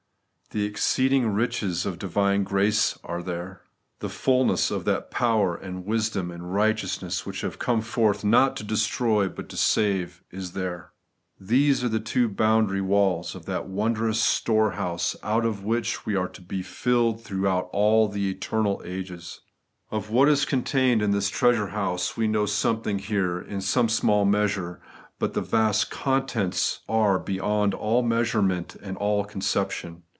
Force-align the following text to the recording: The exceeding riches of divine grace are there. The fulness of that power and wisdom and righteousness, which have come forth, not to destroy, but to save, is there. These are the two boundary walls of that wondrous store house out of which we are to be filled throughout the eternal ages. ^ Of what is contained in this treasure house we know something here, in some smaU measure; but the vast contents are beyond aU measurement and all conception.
The 0.53 0.65
exceeding 0.65 1.27
riches 1.29 1.85
of 1.85 1.97
divine 1.97 2.43
grace 2.43 2.99
are 3.05 3.23
there. 3.23 3.61
The 3.99 4.09
fulness 4.09 4.69
of 4.69 4.83
that 4.83 5.09
power 5.09 5.55
and 5.55 5.85
wisdom 5.85 6.29
and 6.29 6.53
righteousness, 6.53 7.25
which 7.25 7.39
have 7.39 7.57
come 7.57 7.79
forth, 7.79 8.25
not 8.25 8.57
to 8.57 8.65
destroy, 8.65 9.29
but 9.29 9.47
to 9.47 9.55
save, 9.55 10.21
is 10.29 10.51
there. 10.51 10.91
These 11.39 11.85
are 11.85 11.87
the 11.87 12.01
two 12.01 12.27
boundary 12.27 12.81
walls 12.81 13.33
of 13.33 13.45
that 13.45 13.67
wondrous 13.69 14.19
store 14.21 14.71
house 14.71 15.15
out 15.23 15.45
of 15.45 15.63
which 15.63 16.05
we 16.05 16.17
are 16.17 16.27
to 16.27 16.41
be 16.41 16.61
filled 16.63 17.23
throughout 17.23 17.69
the 18.11 18.29
eternal 18.29 18.81
ages. 18.83 19.39
^ 19.93 19.97
Of 19.97 20.09
what 20.09 20.27
is 20.27 20.43
contained 20.43 21.01
in 21.01 21.11
this 21.11 21.29
treasure 21.29 21.67
house 21.67 22.17
we 22.17 22.27
know 22.27 22.45
something 22.45 22.99
here, 22.99 23.39
in 23.39 23.61
some 23.61 23.87
smaU 23.87 24.27
measure; 24.29 24.81
but 25.17 25.33
the 25.33 25.39
vast 25.39 25.89
contents 25.89 26.81
are 26.89 27.17
beyond 27.19 27.73
aU 27.73 28.01
measurement 28.01 28.75
and 28.83 28.97
all 28.97 29.23
conception. 29.23 30.03